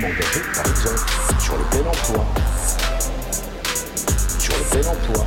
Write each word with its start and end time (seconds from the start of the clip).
par 0.00 0.66
exemple, 0.66 1.40
sur 1.40 1.56
le 1.56 1.64
plein 1.64 1.88
emploi. 1.88 2.26
Sur 4.38 4.54
le 4.58 4.64
plein 4.64 4.90
emploi. 4.90 5.26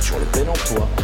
Sur 0.00 0.18
le 0.18 0.24
plein 0.26 0.48
emploi. 0.48 1.01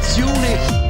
Sensazione 0.00 0.81